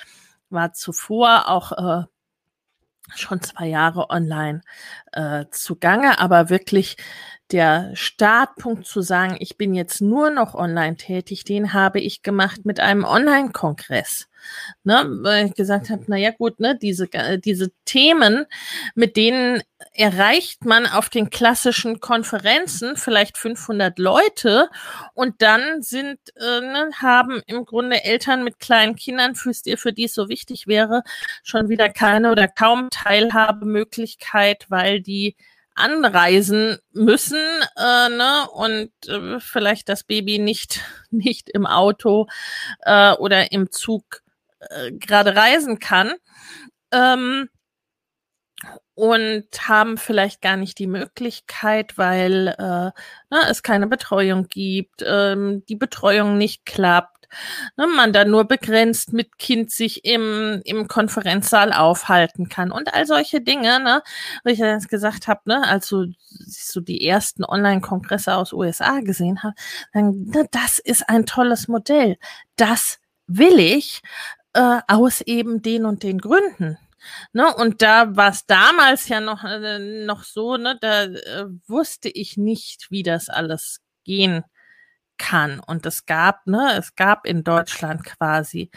[0.50, 2.06] war zuvor auch äh,
[3.16, 4.62] schon zwei Jahre online
[5.12, 6.98] äh, zugange, aber wirklich
[7.52, 12.66] der Startpunkt zu sagen, ich bin jetzt nur noch online tätig, den habe ich gemacht
[12.66, 14.29] mit einem Online-Kongress.
[14.84, 17.08] Ne, weil ich gesagt habe, na ja gut, ne, diese,
[17.44, 18.46] diese Themen,
[18.96, 19.62] mit denen
[19.94, 24.70] erreicht man auf den klassischen Konferenzen vielleicht 500 Leute
[25.14, 29.94] und dann sind, äh, ne, haben im Grunde Eltern mit kleinen Kindern, für die, für
[29.94, 31.04] die es so wichtig wäre,
[31.44, 35.36] schon wieder keine oder kaum Teilhabemöglichkeit, weil die
[35.80, 37.42] anreisen müssen
[37.78, 38.48] äh, ne?
[38.54, 42.28] und äh, vielleicht das Baby nicht, nicht im Auto
[42.82, 44.22] äh, oder im Zug
[44.60, 46.14] äh, gerade reisen kann.
[46.92, 47.50] Ähm,
[48.94, 52.92] und haben vielleicht gar nicht die Möglichkeit, weil äh,
[53.30, 57.20] na, es keine Betreuung gibt, ähm, die Betreuung nicht klappt
[57.78, 63.06] ne, man da nur begrenzt mit Kind sich im, im Konferenzsaal aufhalten kann und all
[63.06, 64.02] solche Dinge, ne,
[64.44, 66.06] wo ich jetzt gesagt habe, ne, also
[66.48, 69.56] so die ersten Online-Kongresse aus USA gesehen habe,
[69.94, 72.18] dann, ne, das ist ein tolles Modell.
[72.56, 74.02] Das will ich
[74.54, 76.78] äh, aus eben den und den Gründen.
[77.32, 82.10] Ne, und da war es damals ja noch, äh, noch so, ne, da äh, wusste
[82.10, 84.44] ich nicht, wie das alles gehen
[85.18, 85.60] kann.
[85.60, 88.72] Und es gab, ne, es gab in Deutschland quasi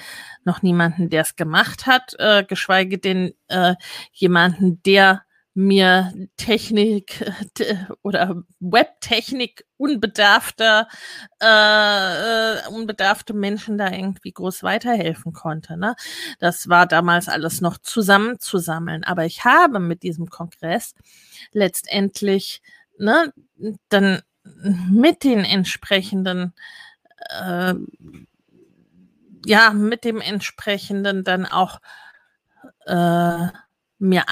[0.45, 3.75] noch niemanden, der es gemacht hat, äh, geschweige denn äh,
[4.13, 5.23] jemanden, der
[5.55, 7.25] mir Technik
[8.03, 10.89] oder Webtechnik unbedarfter,
[11.43, 15.77] äh, äh, unbedarfte Menschen da irgendwie groß weiterhelfen konnte.
[15.77, 15.95] Ne?
[16.39, 19.05] Das war damals alles noch zusammenzusammeln.
[19.05, 20.95] Aber ich habe mit diesem Kongress
[21.53, 22.63] letztendlich
[22.99, 23.33] ne,
[23.89, 26.55] dann mit den entsprechenden,
[27.29, 27.75] äh,
[29.45, 31.81] ja, mit dem entsprechenden dann auch
[32.87, 33.49] äh,
[33.99, 34.29] mir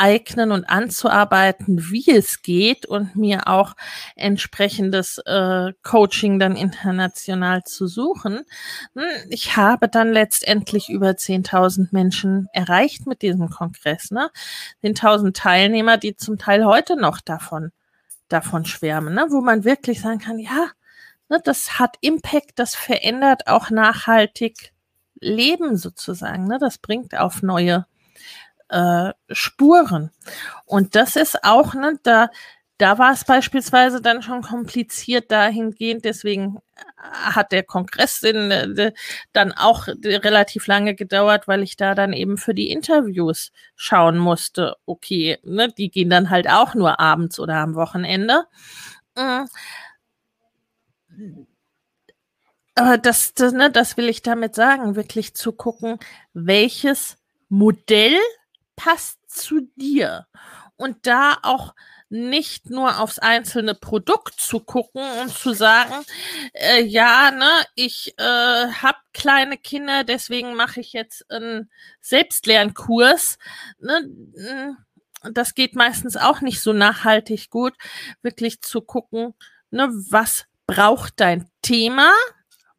[0.00, 3.74] anzueignen und anzuarbeiten, wie es geht und mir auch
[4.16, 8.40] entsprechendes äh, Coaching dann international zu suchen.
[8.94, 14.30] Hm, ich habe dann letztendlich über 10.000 Menschen erreicht mit diesem Kongress, ne?
[14.82, 17.70] 10.000 Teilnehmer, die zum Teil heute noch davon
[18.28, 19.26] davon schwärmen, ne?
[19.30, 20.70] wo man wirklich sagen kann, ja,
[21.28, 24.72] ne, das hat Impact, das verändert auch nachhaltig
[25.20, 26.46] Leben sozusagen.
[26.46, 26.58] Ne?
[26.60, 27.86] Das bringt auf neue
[28.70, 30.10] äh, Spuren.
[30.64, 32.30] Und das ist auch, ne, da,
[32.78, 36.58] da war es beispielsweise dann schon kompliziert dahingehend, deswegen
[36.96, 38.92] hat der Kongress in, äh,
[39.32, 44.76] dann auch relativ lange gedauert, weil ich da dann eben für die Interviews schauen musste.
[44.86, 48.44] Okay, ne, die gehen dann halt auch nur abends oder am Wochenende.
[49.16, 49.44] Mm.
[52.76, 55.98] Aber das, das, ne, das will ich damit sagen, wirklich zu gucken,
[56.32, 57.18] welches
[57.50, 58.16] Modell
[58.80, 60.26] passt zu dir
[60.76, 61.74] und da auch
[62.08, 65.94] nicht nur aufs einzelne Produkt zu gucken und zu sagen,
[66.54, 73.36] äh, ja, ne, ich äh, habe kleine Kinder, deswegen mache ich jetzt einen Selbstlernkurs.
[73.80, 74.76] Ne,
[75.30, 77.74] das geht meistens auch nicht so nachhaltig gut,
[78.22, 79.34] wirklich zu gucken,
[79.70, 82.10] ne, was braucht dein Thema,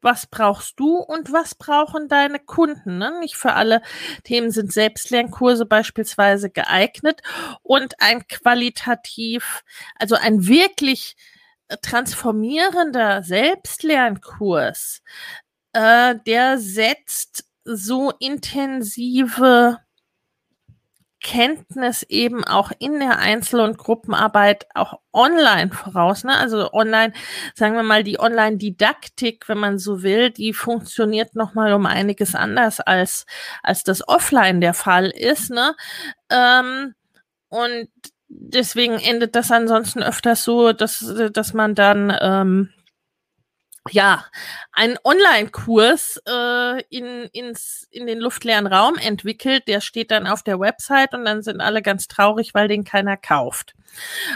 [0.01, 2.97] was brauchst du und was brauchen deine Kunden.
[2.97, 3.19] Ne?
[3.19, 3.81] Nicht für alle
[4.23, 7.21] Themen sind Selbstlernkurse beispielsweise geeignet
[7.61, 9.63] und ein qualitativ,
[9.95, 11.15] also ein wirklich
[11.67, 15.01] äh, transformierender Selbstlernkurs,
[15.73, 19.79] äh, der setzt so intensive
[21.21, 26.23] Kenntnis eben auch in der Einzel- und Gruppenarbeit auch online voraus.
[26.23, 26.35] Ne?
[26.35, 27.13] Also online,
[27.53, 32.79] sagen wir mal, die Online-Didaktik, wenn man so will, die funktioniert nochmal um einiges anders
[32.79, 33.25] als,
[33.61, 35.51] als das offline der Fall ist.
[35.51, 35.75] Ne?
[36.31, 36.95] Ähm,
[37.49, 37.89] und
[38.27, 42.69] deswegen endet das ansonsten öfters so, dass, dass man dann ähm,
[43.89, 44.25] ja,
[44.71, 49.67] einen Online-Kurs äh, in, ins, in den luftleeren Raum entwickelt.
[49.67, 53.17] Der steht dann auf der Website und dann sind alle ganz traurig, weil den keiner
[53.17, 53.73] kauft.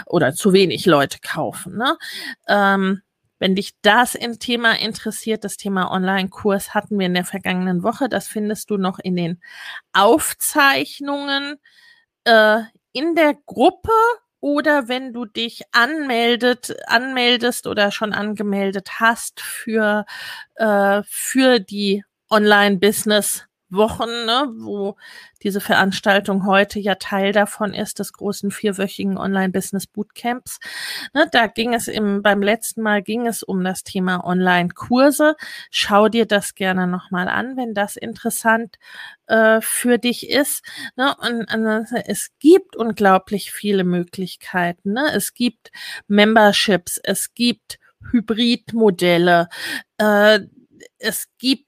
[0.06, 1.76] Oder zu wenig Leute kaufen.
[1.76, 1.96] Ne?
[2.48, 3.02] Ähm,
[3.38, 8.08] wenn dich das im Thema interessiert, das Thema Online-Kurs hatten wir in der vergangenen Woche.
[8.08, 9.40] Das findest du noch in den
[9.92, 11.56] Aufzeichnungen
[12.24, 12.60] äh,
[12.92, 13.92] in der Gruppe
[14.46, 20.06] oder wenn du dich anmeldet, anmeldest oder schon angemeldet hast für,
[20.54, 24.96] äh, für die Online-Business Wochen, ne, wo
[25.42, 30.60] diese Veranstaltung heute ja Teil davon ist, des großen vierwöchigen Online-Business Bootcamps.
[31.14, 35.36] Ne, da ging es im, beim letzten Mal ging es um das Thema Online-Kurse.
[35.70, 38.76] Schau dir das gerne nochmal an, wenn das interessant
[39.26, 40.64] äh, für dich ist.
[40.96, 41.14] Ne?
[41.18, 44.92] Und ansonsten, es gibt unglaublich viele Möglichkeiten.
[44.92, 45.12] Ne?
[45.12, 45.70] Es gibt
[46.06, 47.78] Memberships, es gibt
[48.12, 49.48] Hybridmodelle,
[49.98, 50.40] äh,
[50.98, 51.65] es gibt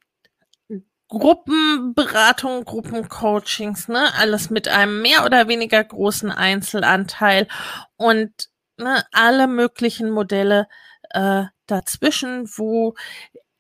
[1.08, 7.48] Gruppenberatung, Gruppencoachings, ne, alles mit einem mehr oder weniger großen Einzelanteil
[7.96, 8.30] und
[8.76, 10.68] ne, alle möglichen Modelle
[11.10, 12.94] äh, dazwischen, wo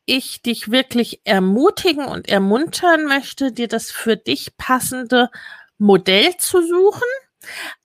[0.04, 5.30] ich dich wirklich ermutigen und ermuntern möchte, dir das für dich passende
[5.78, 7.08] Modell zu suchen,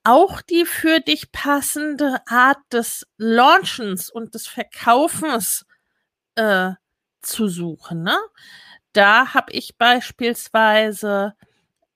[0.03, 5.65] auch die für dich passende Art des Launchens und des Verkaufens
[6.35, 6.71] äh,
[7.21, 8.03] zu suchen.
[8.03, 8.17] Ne?
[8.93, 11.35] Da habe ich beispielsweise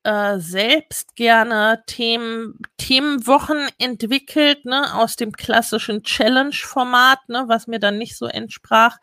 [0.03, 7.97] äh, selbst gerne Themen, Themenwochen entwickelt, ne, aus dem klassischen Challenge-Format, ne, was mir dann
[7.97, 8.97] nicht so entsprach,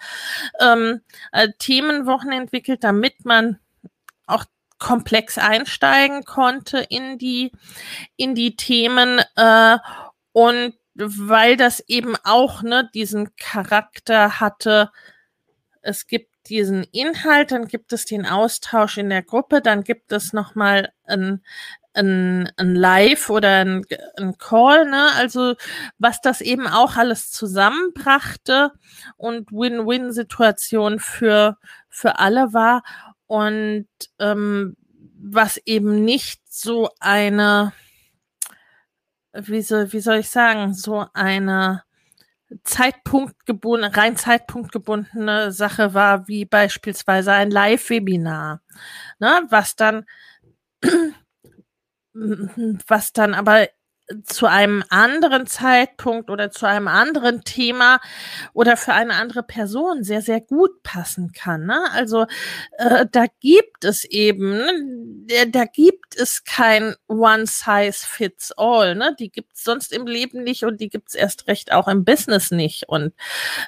[0.61, 1.03] ähm,
[1.33, 3.59] äh, Themenwochen entwickelt, damit man
[4.27, 4.47] auch
[4.79, 7.53] komplex einsteigen konnte in die,
[8.17, 9.79] in die Themen äh,
[10.33, 14.91] und weil das eben auch ne, diesen Charakter hatte,
[15.83, 20.33] es gibt diesen Inhalt, dann gibt es den Austausch in der Gruppe, dann gibt es
[20.33, 21.43] nochmal ein,
[21.95, 23.85] ein, ein Live oder ein,
[24.17, 25.09] ein Call, ne?
[25.17, 25.55] Also
[25.99, 28.73] was das eben auch alles zusammenbrachte
[29.17, 31.57] und Win-Win-Situation für,
[31.89, 32.83] für alle war
[33.27, 34.77] und ähm,
[35.17, 37.73] was eben nicht so eine,
[39.33, 41.83] wie soll, wie soll ich sagen, so eine
[42.63, 48.61] zeitpunktgebundene, rein zeitpunktgebundene Sache war, wie beispielsweise ein Live-Webinar,
[49.19, 50.07] ne, was dann,
[52.15, 53.69] was dann aber
[54.25, 58.01] zu einem anderen Zeitpunkt oder zu einem anderen Thema
[58.53, 61.65] oder für eine andere Person sehr, sehr gut passen kann.
[61.65, 61.79] Ne?
[61.93, 62.27] Also
[62.79, 65.51] äh, da gibt es eben, ne?
[65.51, 68.95] da gibt es kein One Size Fits All.
[68.95, 69.17] Ne?
[69.19, 72.05] Die gibt es sonst im Leben nicht und die gibt es erst recht auch im
[72.05, 72.89] Business nicht.
[72.89, 73.15] Und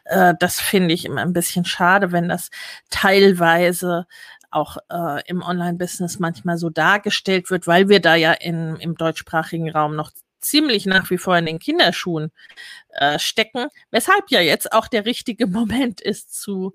[0.05, 2.51] äh, das finde ich immer ein bisschen schade, wenn das
[2.91, 4.07] teilweise
[4.51, 9.71] auch äh, im Online-Business manchmal so dargestellt wird, weil wir da ja in, im deutschsprachigen
[9.71, 10.11] Raum noch
[10.49, 12.33] ziemlich nach wie vor in den Kinderschuhen
[12.91, 16.73] äh, stecken, weshalb ja jetzt auch der richtige Moment ist zu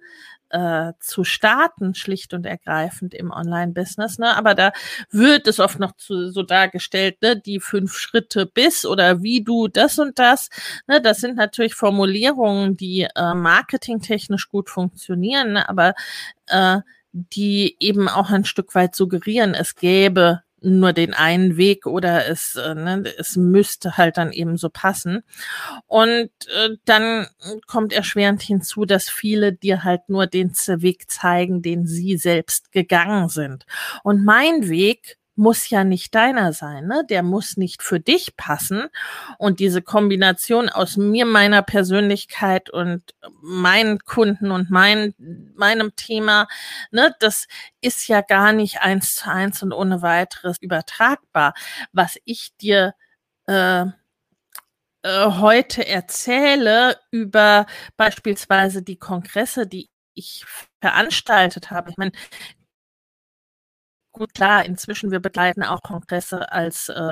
[0.51, 4.19] äh, zu starten, schlicht und ergreifend im Online-Business.
[4.19, 4.35] Ne?
[4.35, 4.71] Aber da
[5.09, 7.39] wird es oft noch zu, so dargestellt, ne?
[7.39, 10.49] die fünf Schritte bis oder wie du das und das.
[10.87, 11.01] Ne?
[11.01, 15.69] Das sind natürlich Formulierungen, die äh, marketingtechnisch gut funktionieren, ne?
[15.69, 15.93] aber
[16.47, 16.79] äh,
[17.13, 22.55] die eben auch ein Stück weit suggerieren, es gäbe nur den einen Weg oder es,
[22.55, 25.23] äh, ne, es müsste halt dann eben so passen.
[25.87, 27.27] Und äh, dann
[27.67, 33.29] kommt erschwerend hinzu, dass viele dir halt nur den Weg zeigen, den sie selbst gegangen
[33.29, 33.65] sind.
[34.03, 37.03] Und mein Weg muss ja nicht deiner sein, ne?
[37.09, 38.89] Der muss nicht für dich passen.
[39.39, 43.01] Und diese Kombination aus mir, meiner Persönlichkeit und
[43.41, 45.15] meinen Kunden und mein,
[45.55, 46.47] meinem Thema,
[46.91, 47.47] ne, das
[47.81, 51.55] ist ja gar nicht eins zu eins und ohne weiteres übertragbar.
[51.91, 52.93] Was ich dir
[53.47, 53.85] äh,
[55.03, 57.65] äh, heute erzähle über
[57.97, 60.45] beispielsweise die Kongresse, die ich
[60.81, 61.89] veranstaltet habe.
[61.89, 62.11] Ich meine,
[64.21, 67.09] gut, klar, inzwischen wir begleiten auch Kongresse als äh,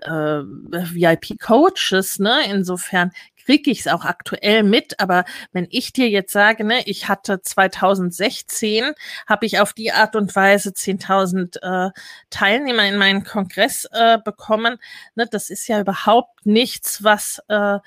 [0.00, 2.40] äh, VIP-Coaches, ne?
[2.48, 3.12] Insofern
[3.44, 4.98] kriege ich es auch aktuell mit.
[4.98, 8.92] Aber wenn ich dir jetzt sage, ne, ich hatte 2016,
[9.26, 11.90] habe ich auf die Art und Weise 10.000 äh,
[12.30, 14.78] Teilnehmer in meinen Kongress äh, bekommen.
[15.14, 17.78] Ne, das ist ja überhaupt nichts, was äh,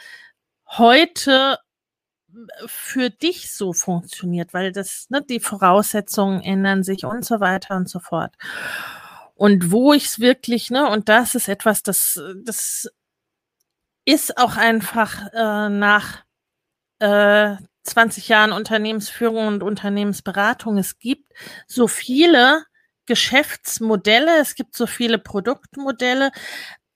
[0.67, 1.57] heute
[2.67, 7.89] für dich so funktioniert, weil das, ne, die Voraussetzungen ändern sich und so weiter und
[7.89, 8.35] so fort.
[9.35, 12.87] Und wo ich es wirklich, ne, und das ist etwas, das, das
[14.05, 16.23] ist auch einfach äh, nach
[16.99, 20.77] äh, 20 Jahren Unternehmensführung und Unternehmensberatung.
[20.77, 21.33] Es gibt
[21.67, 22.63] so viele
[23.05, 26.31] Geschäftsmodelle, es gibt so viele Produktmodelle.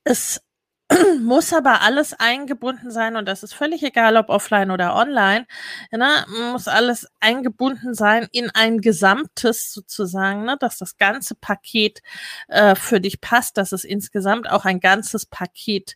[0.03, 0.41] Es
[1.21, 5.45] muss aber alles eingebunden sein und das ist völlig egal, ob offline oder online.
[5.91, 12.01] Ne, muss alles eingebunden sein in ein Gesamtes sozusagen, ne, dass das ganze Paket
[12.47, 15.95] äh, für dich passt, dass es insgesamt auch ein ganzes Paket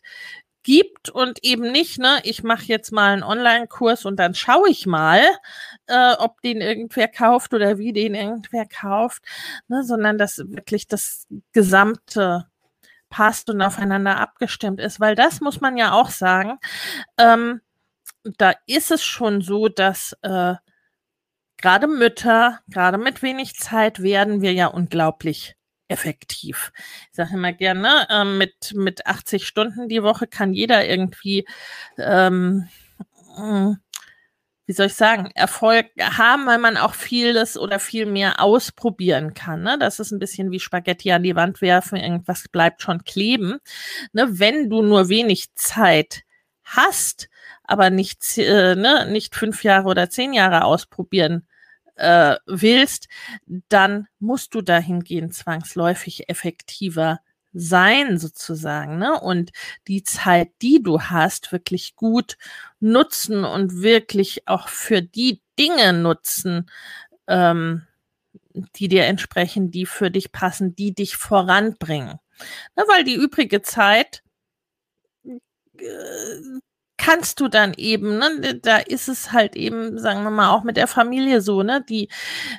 [0.62, 4.86] gibt und eben nicht, ne, ich mache jetzt mal einen Online-Kurs und dann schaue ich
[4.86, 5.20] mal,
[5.86, 9.22] äh, ob den irgendwer kauft oder wie den irgendwer kauft,
[9.68, 12.46] ne, sondern dass wirklich das gesamte
[13.14, 16.58] passt und aufeinander abgestimmt ist, weil das muss man ja auch sagen.
[17.16, 17.60] Ähm,
[18.24, 20.54] da ist es schon so, dass äh,
[21.56, 25.54] gerade Mütter, gerade mit wenig Zeit werden wir ja unglaublich
[25.86, 26.72] effektiv.
[27.10, 31.46] Ich sage immer gerne, äh, mit, mit 80 Stunden die Woche kann jeder irgendwie
[31.96, 32.68] ähm,
[34.66, 39.62] wie soll ich sagen, Erfolg haben, weil man auch vieles oder viel mehr ausprobieren kann.
[39.62, 39.78] Ne?
[39.78, 43.58] Das ist ein bisschen wie Spaghetti an die Wand werfen, irgendwas bleibt schon kleben.
[44.12, 44.38] Ne?
[44.38, 46.22] Wenn du nur wenig Zeit
[46.64, 47.28] hast,
[47.62, 51.46] aber nicht, äh, ne, nicht fünf Jahre oder zehn Jahre ausprobieren
[51.96, 53.08] äh, willst,
[53.68, 57.20] dann musst du dahingehend zwangsläufig effektiver
[57.54, 59.20] sein sozusagen, ne?
[59.20, 59.52] Und
[59.88, 62.36] die Zeit, die du hast, wirklich gut
[62.80, 66.70] nutzen und wirklich auch für die Dinge nutzen,
[67.28, 67.86] ähm,
[68.76, 72.18] die dir entsprechen, die für dich passen, die dich voranbringen.
[72.76, 74.22] Ne, weil die übrige Zeit
[75.78, 76.40] äh,
[76.96, 80.76] kannst du dann eben, ne, da ist es halt eben, sagen wir mal, auch mit
[80.76, 82.08] der Familie so, ne, die,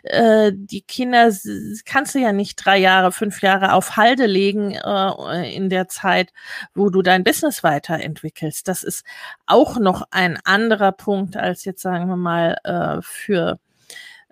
[0.04, 1.32] äh, die Kinder
[1.86, 6.34] kannst du ja nicht drei Jahre, fünf Jahre auf Halde legen äh, in der Zeit,
[6.74, 8.68] wo du dein Business weiterentwickelst.
[8.68, 9.06] Das ist
[9.46, 13.60] auch noch ein anderer Punkt als jetzt, sagen wir mal, äh, für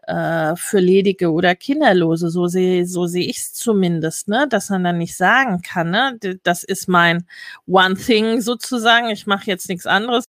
[0.07, 2.29] äh, für Ledige oder Kinderlose.
[2.29, 4.47] So sehe so sehe ich es zumindest, ne?
[4.49, 6.19] dass man dann nicht sagen kann, ne?
[6.43, 7.25] das ist mein
[7.67, 9.09] One Thing sozusagen.
[9.09, 10.25] Ich mache jetzt nichts anderes.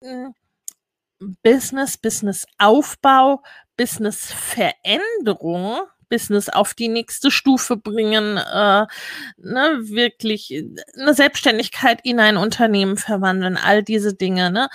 [1.43, 3.43] Business, Business Aufbau,
[3.77, 5.81] Business Veränderung.
[6.09, 8.85] Business auf die nächste Stufe bringen, äh,
[9.37, 10.65] ne, wirklich
[10.97, 14.69] eine Selbstständigkeit in ein Unternehmen verwandeln, all diese Dinge, ne,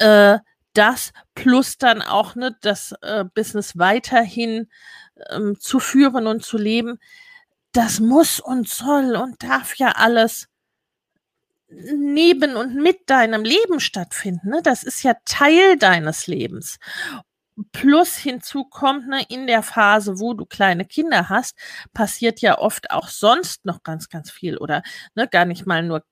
[0.00, 0.38] äh,
[0.72, 4.68] das plus dann auch ne, das äh, Business weiterhin
[5.30, 6.98] ähm, zu führen und zu leben,
[7.72, 10.48] das muss und soll und darf ja alles
[11.70, 14.50] neben und mit deinem Leben stattfinden.
[14.50, 14.60] Ne?
[14.62, 16.78] Das ist ja Teil deines Lebens.
[17.72, 21.56] Plus hinzu kommt, ne, in der Phase, wo du kleine Kinder hast,
[21.92, 24.82] passiert ja oft auch sonst noch ganz, ganz viel oder
[25.14, 26.02] ne, gar nicht mal nur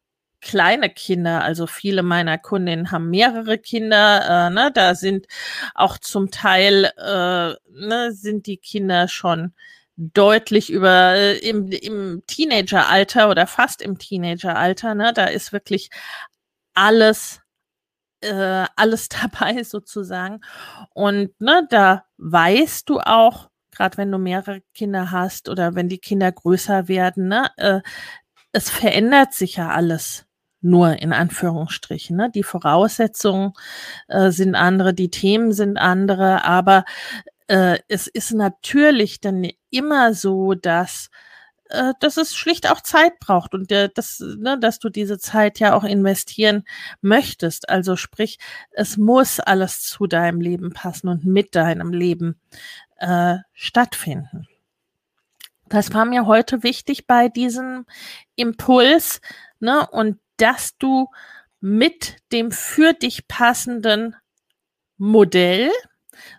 [0.41, 1.43] kleine Kinder.
[1.43, 4.49] Also viele meiner Kundinnen haben mehrere Kinder.
[4.49, 5.27] Äh, ne, da sind
[5.75, 9.55] auch zum Teil äh, ne, sind die Kinder schon
[9.97, 14.95] deutlich über äh, im, im Teenageralter oder fast im Teenageralter.
[14.95, 15.91] Ne, da ist wirklich
[16.75, 17.41] alles
[18.21, 20.41] äh, alles dabei sozusagen.
[20.95, 25.99] Und ne, da weißt du auch, gerade wenn du mehrere Kinder hast oder wenn die
[25.99, 27.81] Kinder größer werden, ne, äh,
[28.53, 30.28] es verändert sich ja alles
[30.61, 32.17] nur in Anführungsstrichen.
[32.17, 32.31] Ne?
[32.35, 33.53] Die Voraussetzungen
[34.09, 36.85] äh, sind andere, die Themen sind andere, aber
[37.47, 41.11] äh, es ist natürlich dann immer so, dass
[41.71, 45.59] äh, dass es schlicht auch Zeit braucht und der, das, ne, dass du diese Zeit
[45.61, 46.65] ja auch investieren
[47.03, 47.69] möchtest.
[47.69, 48.39] Also sprich,
[48.73, 52.41] es muss alles zu deinem Leben passen und mit deinem Leben
[52.97, 54.47] äh, stattfinden.
[55.69, 57.85] Das war mir heute wichtig bei diesem
[58.37, 59.21] Impuls,
[59.61, 59.87] ne?
[59.91, 61.09] Und dass du
[61.61, 64.17] mit dem für dich passenden
[64.97, 65.71] Modell,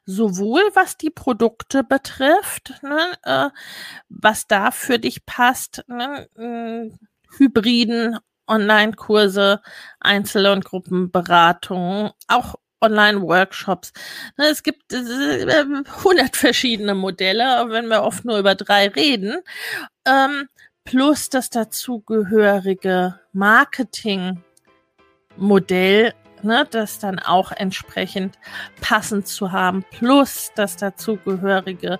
[0.06, 3.50] sowohl was die Produkte betrifft, ne, äh,
[4.10, 6.91] was da für dich passt, ne, äh,
[7.38, 9.62] Hybriden, Online-Kurse,
[10.00, 13.93] Einzel- und Gruppenberatungen, auch Online-Workshops.
[14.38, 15.66] Ne, es gibt äh,
[16.04, 19.41] hundert verschiedene Modelle, wenn wir oft nur über drei reden.
[20.06, 20.47] Ähm,
[20.84, 26.13] plus das dazugehörige Marketingmodell
[26.43, 28.38] ne, das dann auch entsprechend
[28.82, 31.99] passend zu haben, plus das dazugehörige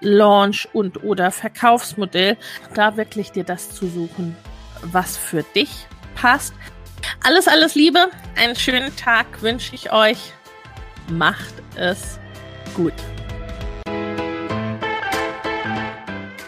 [0.00, 2.36] Launch und oder Verkaufsmodell,
[2.74, 4.36] da wirklich dir das zu suchen,
[4.82, 6.54] was für dich passt.
[7.24, 10.32] Alles, alles Liebe, einen schönen Tag wünsche ich euch.
[11.08, 12.18] Macht es
[12.74, 12.94] gut.